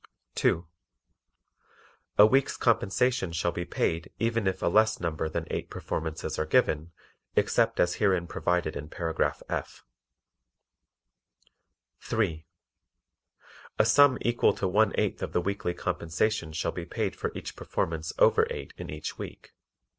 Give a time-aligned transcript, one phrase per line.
[0.33, 0.65] (2)
[2.17, 6.45] A week's compensation shall be paid even if a less number than eight performances are
[6.47, 6.91] given,
[7.35, 9.85] except as herein provided in Paragraph F.
[11.99, 12.47] (3)
[13.77, 17.55] A sum equal to one eighth of the weekly compensation shall be paid for each
[17.55, 19.53] performance over eight in each week.